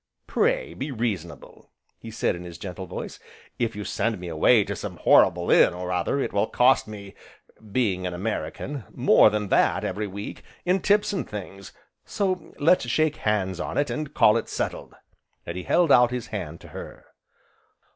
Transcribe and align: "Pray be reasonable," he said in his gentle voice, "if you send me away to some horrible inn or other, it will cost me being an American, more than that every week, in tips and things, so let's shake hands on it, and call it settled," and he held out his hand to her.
"Pray 0.25 0.73
be 0.73 0.91
reasonable," 0.91 1.69
he 1.99 2.09
said 2.09 2.35
in 2.35 2.43
his 2.43 2.57
gentle 2.57 2.87
voice, 2.87 3.19
"if 3.59 3.75
you 3.75 3.83
send 3.85 4.17
me 4.19 4.29
away 4.29 4.63
to 4.63 4.75
some 4.75 4.97
horrible 4.97 5.51
inn 5.51 5.75
or 5.75 5.91
other, 5.91 6.19
it 6.19 6.33
will 6.33 6.47
cost 6.47 6.87
me 6.87 7.13
being 7.71 8.07
an 8.07 8.13
American, 8.15 8.83
more 8.91 9.29
than 9.29 9.49
that 9.49 9.83
every 9.83 10.07
week, 10.07 10.41
in 10.65 10.79
tips 10.81 11.13
and 11.13 11.29
things, 11.29 11.71
so 12.03 12.51
let's 12.57 12.87
shake 12.89 13.17
hands 13.17 13.59
on 13.59 13.77
it, 13.77 13.91
and 13.91 14.15
call 14.15 14.37
it 14.37 14.49
settled," 14.49 14.95
and 15.45 15.55
he 15.55 15.61
held 15.65 15.91
out 15.91 16.09
his 16.09 16.25
hand 16.33 16.59
to 16.61 16.69
her. 16.69 17.05